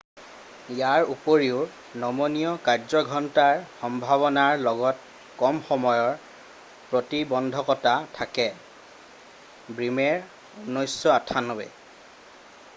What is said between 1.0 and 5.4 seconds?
উপৰিও নমনীয় কাৰ্যঘণ্টাৰ সম্ভাৱনাৰ লগত